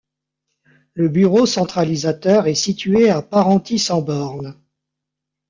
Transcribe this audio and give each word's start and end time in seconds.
Le 0.95 1.09
bureau 1.09 1.45
centralisateur 1.45 2.47
est 2.47 2.55
situé 2.55 3.11
à 3.11 3.21
Parentis-en-Born. 3.21 4.59